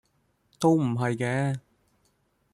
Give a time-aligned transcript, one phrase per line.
[0.59, 1.59] 都唔係嘅